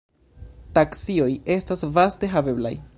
Taksioj 0.79 1.29
estas 1.57 1.87
vaste 1.99 2.33
haveblaj. 2.37 2.75